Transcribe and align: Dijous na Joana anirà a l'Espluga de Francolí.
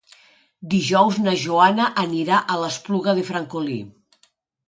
Dijous 0.73 1.17
na 1.25 1.33
Joana 1.41 1.85
anirà 2.05 2.39
a 2.53 2.55
l'Espluga 2.63 3.15
de 3.19 3.27
Francolí. 3.29 3.77